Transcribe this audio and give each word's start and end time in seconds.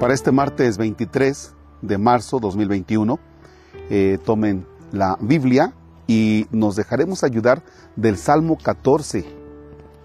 Para 0.00 0.14
este 0.14 0.30
martes 0.30 0.78
23 0.78 1.54
de 1.82 1.98
marzo 1.98 2.38
2021, 2.38 3.18
eh, 3.90 4.18
tomen 4.24 4.64
la 4.92 5.18
Biblia 5.20 5.72
y 6.06 6.46
nos 6.52 6.76
dejaremos 6.76 7.24
ayudar 7.24 7.64
del 7.96 8.16
Salmo 8.16 8.56
14 8.62 9.26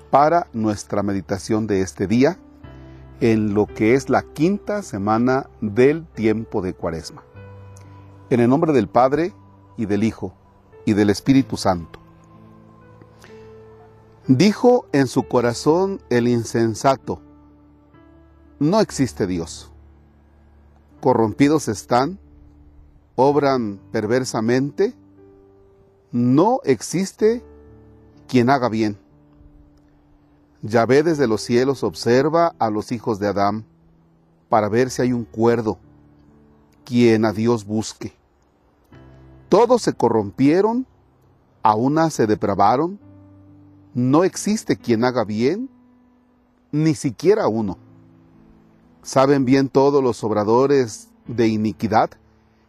para 0.09 0.47
nuestra 0.51 1.03
meditación 1.03 1.67
de 1.67 1.81
este 1.81 2.07
día 2.07 2.39
en 3.21 3.53
lo 3.53 3.67
que 3.67 3.93
es 3.93 4.09
la 4.09 4.23
quinta 4.23 4.81
semana 4.81 5.47
del 5.61 6.07
tiempo 6.07 6.63
de 6.63 6.73
Cuaresma. 6.73 7.23
En 8.31 8.39
el 8.39 8.49
nombre 8.49 8.73
del 8.73 8.87
Padre 8.87 9.35
y 9.77 9.85
del 9.85 10.03
Hijo 10.03 10.33
y 10.85 10.93
del 10.93 11.11
Espíritu 11.11 11.55
Santo. 11.55 11.99
Dijo 14.25 14.87
en 14.91 15.05
su 15.05 15.27
corazón 15.27 16.01
el 16.09 16.27
insensato, 16.27 17.21
no 18.57 18.81
existe 18.81 19.27
Dios 19.27 19.69
corrompidos 21.03 21.67
están, 21.67 22.17
obran 23.17 23.77
perversamente, 23.91 24.93
no 26.13 26.61
existe 26.63 27.43
quien 28.29 28.49
haga 28.49 28.69
bien. 28.69 28.97
Yahvé 30.61 31.03
desde 31.03 31.27
los 31.27 31.41
cielos 31.41 31.83
observa 31.83 32.55
a 32.57 32.69
los 32.69 32.93
hijos 32.93 33.19
de 33.19 33.27
Adán 33.27 33.65
para 34.47 34.69
ver 34.69 34.89
si 34.89 35.01
hay 35.01 35.11
un 35.11 35.25
cuerdo, 35.25 35.77
quien 36.85 37.25
a 37.25 37.33
Dios 37.33 37.65
busque. 37.65 38.13
Todos 39.49 39.81
se 39.81 39.91
corrompieron, 39.91 40.87
a 41.63 41.75
una 41.75 42.11
se 42.11 42.27
depravaron, 42.27 42.97
no 43.93 44.23
existe 44.23 44.77
quien 44.77 45.03
haga 45.03 45.25
bien, 45.25 45.69
ni 46.71 46.95
siquiera 46.95 47.49
uno. 47.49 47.77
Saben 49.03 49.43
bien 49.43 49.67
todos 49.67 50.01
los 50.01 50.23
obradores 50.23 51.09
de 51.27 51.49
iniquidad 51.49 52.11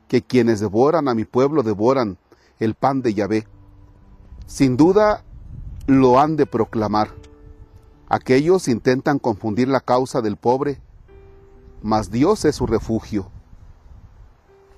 que 0.09 0.21
quienes 0.21 0.59
devoran 0.59 1.07
a 1.07 1.15
mi 1.15 1.25
pueblo 1.25 1.63
devoran 1.63 2.19
el 2.59 2.75
pan 2.75 3.03
de 3.03 3.15
Yahvé. 3.15 3.47
Sin 4.45 4.77
duda 4.77 5.23
lo 5.87 6.19
han 6.19 6.35
de 6.35 6.47
proclamar. 6.47 7.11
Aquellos 8.09 8.67
intentan 8.67 9.21
confundir 9.21 9.69
la 9.69 9.79
causa 9.79 10.23
del 10.23 10.37
pobre, 10.37 10.81
mas 11.83 12.11
Dios 12.11 12.45
es 12.45 12.57
su 12.57 12.67
refugio. 12.67 13.31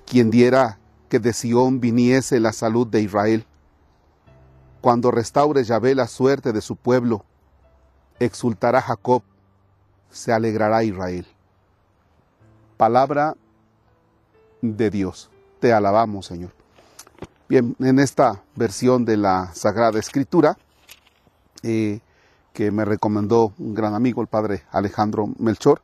Quien 0.05 0.29
diera 0.29 0.77
que 1.09 1.17
de 1.17 1.33
Sión 1.33 1.79
viniese 1.79 2.39
la 2.39 2.53
salud 2.53 2.85
de 2.85 3.01
Israel. 3.01 3.47
Cuando 4.79 5.09
restaure 5.09 5.63
Yahvé 5.63 5.95
la 5.95 6.07
suerte 6.07 6.53
de 6.53 6.61
su 6.61 6.75
pueblo, 6.75 7.25
exultará 8.19 8.79
Jacob, 8.79 9.23
se 10.11 10.31
alegrará 10.31 10.83
Israel 10.83 11.25
palabra 12.77 13.35
de 14.61 14.89
Dios. 14.89 15.29
Te 15.59 15.73
alabamos, 15.73 16.27
Señor. 16.27 16.51
Bien, 17.49 17.75
en 17.79 17.99
esta 17.99 18.43
versión 18.55 19.05
de 19.05 19.17
la 19.17 19.51
Sagrada 19.53 19.99
Escritura, 19.99 20.57
eh, 21.63 21.99
que 22.53 22.71
me 22.71 22.85
recomendó 22.85 23.53
un 23.57 23.73
gran 23.73 23.93
amigo, 23.93 24.21
el 24.21 24.27
padre 24.27 24.63
Alejandro 24.71 25.29
Melchor, 25.39 25.81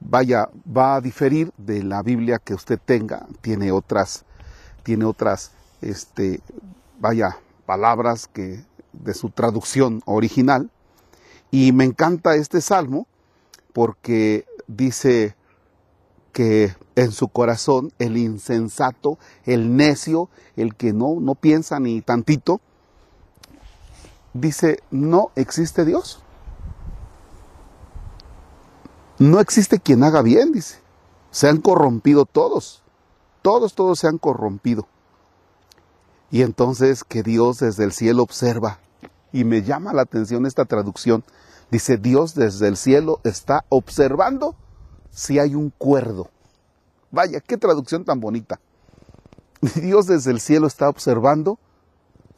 vaya, 0.00 0.48
va 0.66 0.96
a 0.96 1.00
diferir 1.00 1.52
de 1.56 1.82
la 1.82 2.02
Biblia 2.02 2.38
que 2.38 2.54
usted 2.54 2.80
tenga, 2.84 3.26
tiene 3.40 3.70
otras, 3.72 4.24
tiene 4.82 5.04
otras, 5.04 5.52
este, 5.80 6.40
vaya, 6.98 7.38
palabras 7.66 8.26
que 8.26 8.64
de 8.92 9.14
su 9.14 9.30
traducción 9.30 10.02
original. 10.04 10.70
Y 11.50 11.72
me 11.72 11.84
encanta 11.84 12.34
este 12.34 12.60
salmo 12.60 13.06
porque 13.72 14.46
dice, 14.66 15.34
que 16.32 16.74
en 16.96 17.12
su 17.12 17.28
corazón 17.28 17.92
el 17.98 18.16
insensato, 18.16 19.18
el 19.44 19.76
necio, 19.76 20.28
el 20.56 20.74
que 20.74 20.92
no, 20.92 21.20
no 21.20 21.34
piensa 21.34 21.78
ni 21.78 22.00
tantito, 22.00 22.60
dice, 24.32 24.82
no 24.90 25.30
existe 25.36 25.84
Dios. 25.84 26.22
No 29.18 29.40
existe 29.40 29.78
quien 29.78 30.02
haga 30.02 30.22
bien, 30.22 30.52
dice. 30.52 30.80
Se 31.30 31.48
han 31.48 31.60
corrompido 31.60 32.24
todos. 32.24 32.82
Todos, 33.42 33.74
todos 33.74 33.98
se 33.98 34.08
han 34.08 34.18
corrompido. 34.18 34.88
Y 36.30 36.42
entonces 36.42 37.04
que 37.04 37.22
Dios 37.22 37.58
desde 37.58 37.84
el 37.84 37.92
cielo 37.92 38.22
observa. 38.22 38.78
Y 39.32 39.44
me 39.44 39.62
llama 39.62 39.92
la 39.92 40.02
atención 40.02 40.46
esta 40.46 40.64
traducción. 40.64 41.24
Dice, 41.70 41.98
Dios 41.98 42.34
desde 42.34 42.68
el 42.68 42.76
cielo 42.76 43.20
está 43.24 43.64
observando 43.68 44.56
si 45.12 45.38
hay 45.38 45.54
un 45.54 45.70
cuerdo. 45.70 46.30
Vaya, 47.10 47.40
qué 47.40 47.56
traducción 47.56 48.04
tan 48.04 48.18
bonita. 48.18 48.58
Dios 49.76 50.06
desde 50.06 50.32
el 50.32 50.40
cielo 50.40 50.66
está 50.66 50.88
observando 50.88 51.58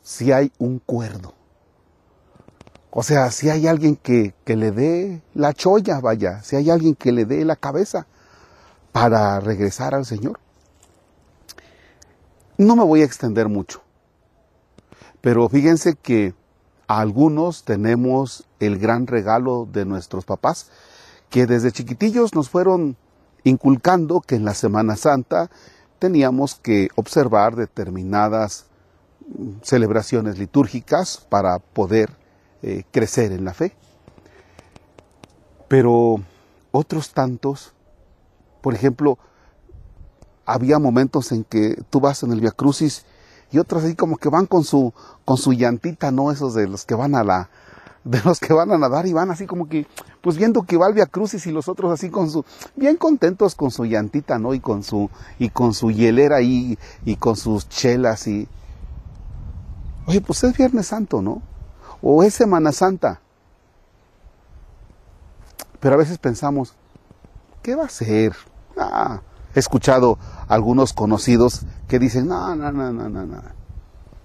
si 0.02 0.32
hay 0.32 0.52
un 0.58 0.80
cuerdo. 0.80 1.32
O 2.90 3.02
sea, 3.02 3.30
si 3.30 3.48
hay 3.48 3.66
alguien 3.66 3.96
que, 3.96 4.34
que, 4.44 4.56
le 4.56 4.70
dé 4.70 5.22
la 5.34 5.52
cholla, 5.52 6.00
vaya, 6.00 6.42
si 6.42 6.56
hay 6.56 6.70
alguien 6.70 6.94
que 6.94 7.10
le 7.10 7.24
dé 7.24 7.44
la 7.44 7.56
cabeza 7.56 8.06
para 8.92 9.40
regresar 9.40 9.94
al 9.94 10.04
Señor. 10.04 10.38
No 12.56 12.76
me 12.76 12.84
voy 12.84 13.02
a 13.02 13.04
extender 13.04 13.48
mucho, 13.48 13.82
pero 15.20 15.48
fíjense 15.48 15.96
que 15.96 16.34
algunos 16.86 17.64
tenemos 17.64 18.46
el 18.60 18.78
gran 18.78 19.08
regalo 19.08 19.66
de 19.72 19.84
nuestros 19.84 20.24
papás 20.24 20.70
que 21.30 21.46
desde 21.46 21.72
chiquitillos 21.72 22.34
nos 22.34 22.48
fueron 22.48 22.96
inculcando 23.44 24.20
que 24.20 24.36
en 24.36 24.44
la 24.44 24.54
Semana 24.54 24.96
Santa 24.96 25.50
teníamos 25.98 26.56
que 26.56 26.88
observar 26.96 27.56
determinadas 27.56 28.66
mm, 29.26 29.62
celebraciones 29.62 30.38
litúrgicas 30.38 31.18
para 31.28 31.58
poder 31.58 32.10
eh, 32.62 32.84
crecer 32.90 33.32
en 33.32 33.44
la 33.44 33.54
fe. 33.54 33.76
Pero 35.68 36.20
otros 36.72 37.12
tantos, 37.12 37.72
por 38.62 38.74
ejemplo, 38.74 39.18
había 40.46 40.78
momentos 40.78 41.32
en 41.32 41.44
que 41.44 41.82
tú 41.90 42.00
vas 42.00 42.22
en 42.22 42.32
el 42.32 42.40
Via 42.40 42.50
Crucis 42.50 43.04
y 43.50 43.58
otros 43.58 43.84
así 43.84 43.94
como 43.94 44.16
que 44.16 44.28
van 44.28 44.46
con 44.46 44.64
su 44.64 44.92
con 45.24 45.36
su 45.36 45.52
llantita, 45.52 46.10
no 46.10 46.30
esos 46.30 46.54
de 46.54 46.66
los 46.66 46.84
que 46.84 46.94
van 46.94 47.14
a 47.14 47.24
la 47.24 47.50
de 48.04 48.20
los 48.22 48.38
que 48.38 48.52
van 48.52 48.70
a 48.70 48.78
nadar 48.78 49.06
y 49.06 49.12
van 49.12 49.30
así 49.30 49.46
como 49.46 49.66
que, 49.66 49.86
pues 50.20 50.36
viendo 50.36 50.62
que 50.62 50.76
va 50.76 50.90
Via 50.90 51.06
Crucis 51.06 51.46
y 51.46 51.52
los 51.52 51.68
otros 51.68 51.90
así 51.90 52.10
con 52.10 52.30
su, 52.30 52.44
bien 52.76 52.96
contentos 52.96 53.54
con 53.54 53.70
su 53.70 53.86
llantita, 53.86 54.38
¿no? 54.38 54.52
Y 54.52 54.60
con 54.60 54.82
su, 54.82 55.10
y 55.38 55.48
con 55.48 55.72
su 55.72 55.90
hielera 55.90 56.36
ahí, 56.36 56.78
y 57.04 57.16
con 57.16 57.36
sus 57.36 57.68
chelas 57.68 58.26
y, 58.26 58.46
oye, 60.06 60.20
pues 60.20 60.44
es 60.44 60.56
Viernes 60.56 60.86
Santo, 60.86 61.22
¿no? 61.22 61.42
O 62.02 62.22
es 62.22 62.34
Semana 62.34 62.72
Santa. 62.72 63.20
Pero 65.80 65.94
a 65.94 65.98
veces 65.98 66.18
pensamos, 66.18 66.74
¿qué 67.62 67.74
va 67.74 67.84
a 67.84 67.88
ser? 67.88 68.34
Ah, 68.76 69.20
he 69.54 69.58
escuchado 69.58 70.18
algunos 70.48 70.92
conocidos 70.92 71.62
que 71.88 71.98
dicen, 71.98 72.28
no, 72.28 72.54
no, 72.54 72.70
no, 72.70 72.92
no, 72.92 73.08
no, 73.08 73.24
no. 73.24 73.42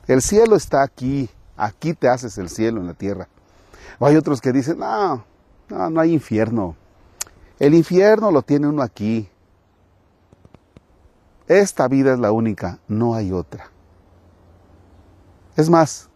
El 0.07 0.22
cielo 0.22 0.56
está 0.56 0.84
aquí, 0.84 1.29
aquí 1.56 1.94
te 1.94 2.09
haces 2.09 2.38
el 2.38 2.50
cielo 2.50 2.81
en 2.81 2.88
la 2.88 2.94
tierra. 2.94 3.28
Hay 4.00 4.16
otros 4.16 4.41
que 4.41 4.51
dicen, 4.51 4.79
no, 4.79 5.23
no, 5.69 5.89
no 5.89 6.01
hay 6.01 6.13
infierno. 6.13 6.75
El 7.59 7.73
infierno 7.73 8.31
lo 8.31 8.41
tiene 8.41 8.67
uno 8.67 8.81
aquí. 8.81 9.29
Esta 11.47 11.88
vida 11.88 12.13
es 12.13 12.19
la 12.19 12.31
única, 12.31 12.79
no 12.88 13.16
hay 13.16 13.31
otra. 13.31 13.72
Es 15.55 15.69
más, 15.69 16.09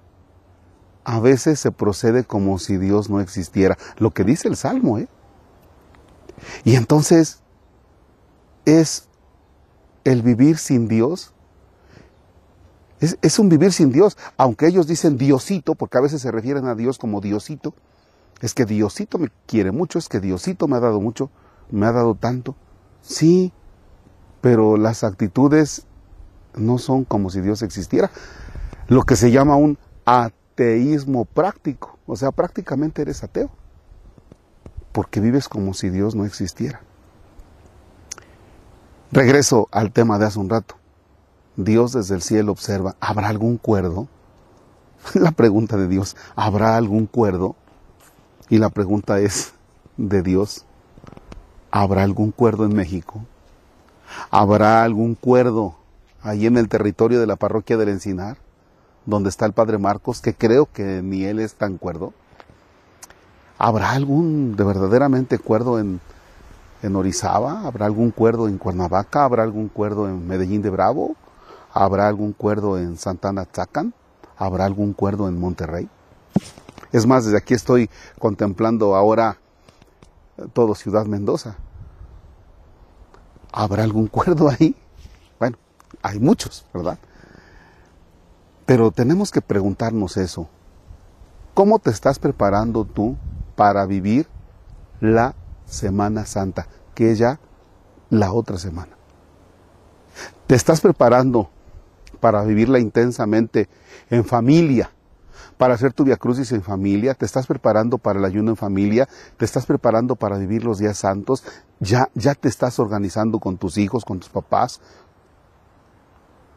a 1.03 1.19
veces 1.19 1.59
se 1.59 1.71
procede 1.71 2.23
como 2.23 2.59
si 2.59 2.77
Dios 2.77 3.09
no 3.09 3.19
existiera, 3.19 3.77
lo 3.97 4.11
que 4.11 4.23
dice 4.23 4.47
el 4.47 4.55
Salmo, 4.55 4.99
¿eh? 4.99 5.07
Y 6.63 6.75
entonces 6.75 7.41
es 8.65 9.07
el 10.03 10.21
vivir 10.21 10.57
sin 10.57 10.87
Dios 10.87 11.32
es, 13.21 13.39
un 13.39 13.49
vivir 13.49 13.73
sin 13.73 13.91
Dios, 13.91 14.17
aunque 14.37 14.67
ellos 14.67 14.87
dicen 14.87 15.17
Diosito, 15.17 15.75
porque 15.75 15.97
a 15.97 16.01
veces 16.01 16.21
se 16.21 16.31
refieren 16.31 16.67
a 16.67 16.75
Dios 16.75 16.97
como 16.97 17.19
Diosito. 17.19 17.73
Es 18.41 18.53
que 18.53 18.65
Diosito 18.65 19.17
me 19.17 19.29
quiere 19.45 19.71
mucho, 19.71 19.99
es 19.99 20.07
que 20.07 20.19
Diosito 20.19 20.67
me 20.67 20.77
ha 20.77 20.79
dado 20.79 21.01
mucho, 21.01 21.29
me 21.69 21.85
ha 21.85 21.91
dado 21.91 22.15
tanto. 22.15 22.55
Sí, 23.01 23.51
pero 24.41 24.77
las 24.77 25.03
actitudes 25.03 25.85
no 26.55 26.77
son 26.77 27.03
como 27.03 27.29
si 27.29 27.41
Dios 27.41 27.61
existiera. 27.61 28.11
Lo 28.87 29.03
que 29.03 29.15
se 29.15 29.31
llama 29.31 29.55
un 29.55 29.77
ateísmo 30.05 31.25
práctico. 31.25 31.97
O 32.05 32.15
sea, 32.15 32.31
prácticamente 32.31 33.01
eres 33.01 33.23
ateo. 33.23 33.49
Porque 34.91 35.19
vives 35.19 35.49
como 35.49 35.73
si 35.73 35.89
Dios 35.89 36.15
no 36.15 36.25
existiera. 36.25 36.81
Regreso 39.11 39.67
al 39.71 39.91
tema 39.91 40.19
de 40.19 40.25
hace 40.25 40.39
un 40.39 40.49
rato. 40.49 40.75
Dios 41.55 41.93
desde 41.93 42.15
el 42.15 42.21
cielo 42.21 42.51
observa, 42.51 42.95
¿habrá 42.99 43.27
algún 43.27 43.57
cuerdo? 43.57 44.07
La 45.13 45.31
pregunta 45.31 45.77
de 45.77 45.87
Dios, 45.87 46.15
¿habrá 46.35 46.77
algún 46.77 47.05
cuerdo? 47.05 47.55
Y 48.49 48.57
la 48.57 48.69
pregunta 48.69 49.19
es, 49.19 49.53
¿de 49.97 50.21
Dios? 50.21 50.65
¿Habrá 51.71 52.03
algún 52.03 52.31
cuerdo 52.31 52.65
en 52.65 52.75
México? 52.75 53.25
¿Habrá 54.29 54.83
algún 54.83 55.15
cuerdo 55.15 55.75
ahí 56.21 56.45
en 56.45 56.57
el 56.57 56.69
territorio 56.69 57.19
de 57.19 57.27
la 57.27 57.35
parroquia 57.35 57.77
del 57.77 57.89
Encinar, 57.89 58.37
donde 59.05 59.29
está 59.29 59.45
el 59.45 59.53
Padre 59.53 59.77
Marcos, 59.77 60.21
que 60.21 60.35
creo 60.35 60.67
que 60.71 61.01
ni 61.01 61.23
él 61.23 61.39
es 61.39 61.55
tan 61.55 61.77
cuerdo? 61.77 62.13
¿Habrá 63.57 63.91
algún 63.91 64.55
de 64.55 64.63
verdaderamente 64.63 65.39
cuerdo 65.39 65.79
en, 65.79 66.01
en 66.81 66.95
Orizaba? 66.95 67.61
¿Habrá 67.65 67.85
algún 67.85 68.11
cuerdo 68.11 68.47
en 68.47 68.57
Cuernavaca? 68.57 69.23
¿Habrá 69.23 69.43
algún 69.43 69.69
cuerdo 69.69 70.07
en 70.07 70.27
Medellín 70.27 70.61
de 70.61 70.69
Bravo? 70.69 71.15
¿Habrá 71.73 72.07
algún 72.07 72.33
cuerdo 72.33 72.77
en 72.77 72.97
Santana 72.97 73.45
Tzacan? 73.45 73.95
¿Habrá 74.37 74.65
algún 74.65 74.93
cuerdo 74.93 75.27
en 75.27 75.39
Monterrey? 75.39 75.89
Es 76.91 77.07
más, 77.07 77.25
desde 77.25 77.37
aquí 77.37 77.55
estoy 77.55 77.89
contemplando 78.19 78.95
ahora 78.95 79.39
todo 80.53 80.75
Ciudad 80.75 81.07
Mendoza. 81.07 81.55
¿Habrá 83.51 83.83
algún 83.83 84.05
cuerdo 84.07 84.49
ahí? 84.49 84.75
Bueno, 85.39 85.57
hay 86.03 86.19
muchos, 86.19 86.63
¿verdad? 86.71 86.99
Pero 88.67 88.91
tenemos 88.91 89.31
que 89.31 89.41
preguntarnos 89.41 90.17
eso. 90.17 90.47
¿Cómo 91.55 91.79
te 91.79 91.89
estás 91.89 92.19
preparando 92.19 92.85
tú 92.85 93.17
para 93.55 93.85
vivir 93.87 94.27
la 94.99 95.33
Semana 95.65 96.27
Santa, 96.27 96.67
que 96.93 97.11
es 97.11 97.17
ya 97.17 97.39
la 98.11 98.31
otra 98.31 98.59
semana? 98.59 98.95
¿Te 100.45 100.53
estás 100.53 100.79
preparando 100.81 101.49
para 102.23 102.41
vivirla 102.45 102.79
intensamente 102.79 103.67
en 104.09 104.23
familia, 104.23 104.91
para 105.57 105.73
hacer 105.73 105.91
tu 105.91 106.05
Via 106.05 106.15
Crucis 106.15 106.53
en 106.53 106.63
familia, 106.63 107.15
te 107.15 107.25
estás 107.25 107.47
preparando 107.47 107.97
para 107.97 108.17
el 108.17 108.23
ayuno 108.23 108.51
en 108.51 108.55
familia, 108.55 109.09
te 109.35 109.43
estás 109.43 109.65
preparando 109.65 110.15
para 110.15 110.37
vivir 110.37 110.63
los 110.63 110.77
días 110.77 110.97
santos, 110.97 111.43
ya, 111.81 112.07
ya 112.15 112.33
te 112.33 112.47
estás 112.47 112.79
organizando 112.79 113.39
con 113.39 113.57
tus 113.57 113.77
hijos, 113.77 114.05
con 114.05 114.21
tus 114.21 114.29
papás, 114.29 114.79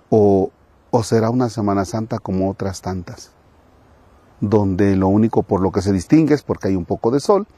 o, 0.08 0.52
o 0.92 1.02
será 1.02 1.30
una 1.30 1.48
Semana 1.48 1.84
Santa 1.84 2.20
como 2.20 2.48
otras 2.48 2.80
tantas, 2.80 3.32
donde 4.40 4.94
lo 4.94 5.08
único 5.08 5.42
por 5.42 5.60
lo 5.60 5.72
que 5.72 5.82
se 5.82 5.92
distingue 5.92 6.34
es 6.34 6.44
porque 6.44 6.68
hay 6.68 6.76
un 6.76 6.84
poco 6.84 7.10
de 7.10 7.18
sol 7.18 7.48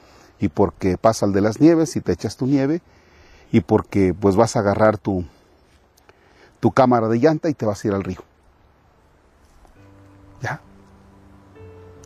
y 0.40 0.48
porque 0.48 0.96
pasa 0.96 1.26
el 1.26 1.34
de 1.34 1.42
las 1.42 1.60
nieves 1.60 1.94
y 1.96 2.00
te 2.00 2.12
echas 2.12 2.38
tu 2.38 2.46
nieve 2.46 2.80
y 3.52 3.60
porque 3.60 4.14
pues 4.18 4.34
vas 4.34 4.56
a 4.56 4.60
agarrar 4.60 4.96
tu, 4.96 5.26
tu 6.60 6.72
cámara 6.72 7.08
de 7.08 7.18
llanta 7.18 7.48
y 7.48 7.54
te 7.54 7.66
vas 7.66 7.84
a 7.84 7.88
ir 7.88 7.94
al 7.94 8.04
río. 8.04 8.20
¿Ya? 10.42 10.60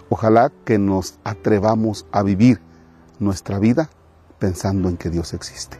Ojalá 0.08 0.52
que 0.64 0.78
nos 0.78 1.18
atrevamos 1.24 2.06
a 2.12 2.22
vivir 2.22 2.60
nuestra 3.18 3.58
vida 3.58 3.88
pensando 4.38 4.88
en 4.88 4.96
que 4.96 5.10
Dios 5.10 5.32
existe. 5.34 5.78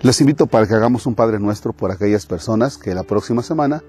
Les 0.00 0.20
invito 0.20 0.46
para 0.46 0.66
que 0.66 0.74
hagamos 0.74 1.06
un 1.06 1.14
Padre 1.14 1.38
Nuestro 1.38 1.72
por 1.72 1.90
aquellas 1.90 2.26
personas 2.26 2.76
que 2.76 2.94
la 2.94 3.04
próxima 3.04 3.42
semana 3.42 3.82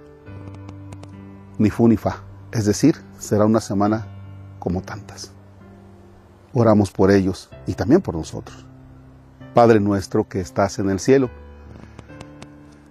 ni 1.58 1.70
fu 1.70 1.88
ni 1.88 1.98
fa, 1.98 2.24
es 2.52 2.66
decir, 2.66 2.96
será 3.20 3.46
una 3.46 3.60
semana 3.60 4.08
como 4.60 4.82
tantas. 4.82 5.32
Oramos 6.54 6.92
por 6.92 7.12
ellos 7.12 7.50
y 7.68 7.74
también 7.74 8.02
por 8.02 8.16
nosotros. 8.16 8.66
Padre 9.54 9.80
nuestro 9.80 10.28
que 10.28 10.40
estás 10.40 10.80
en 10.80 10.90
el 10.90 11.00
cielo, 11.00 11.30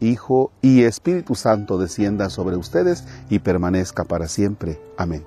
Hijo 0.00 0.50
y 0.62 0.82
Espíritu 0.82 1.34
Santo 1.34 1.78
descienda 1.78 2.30
sobre 2.30 2.56
ustedes 2.56 3.04
y 3.28 3.38
permanezca 3.38 4.04
para 4.04 4.28
siempre. 4.28 4.80
Amén. 4.96 5.24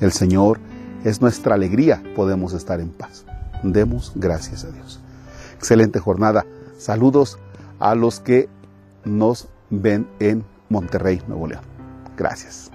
El 0.00 0.12
Señor 0.12 0.58
es 1.04 1.20
nuestra 1.20 1.54
alegría, 1.54 2.02
podemos 2.14 2.52
estar 2.52 2.80
en 2.80 2.88
paz. 2.88 3.24
Demos 3.62 4.12
gracias 4.14 4.64
a 4.64 4.70
Dios. 4.70 5.00
Excelente 5.56 5.98
jornada. 5.98 6.44
Saludos 6.78 7.38
a 7.78 7.94
los 7.94 8.20
que 8.20 8.48
nos 9.04 9.48
ven 9.70 10.06
en 10.18 10.44
Monterrey, 10.68 11.22
Nuevo 11.28 11.46
León. 11.46 11.62
Gracias. 12.16 12.70